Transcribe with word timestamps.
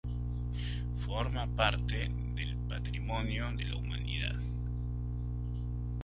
Forma 0.97 1.45
parte 1.55 2.09
del 2.33 2.47
como 2.55 2.67
Patrimonio 2.67 3.51
de 3.55 3.65
la 3.65 3.75
Humanidad. 3.75 4.39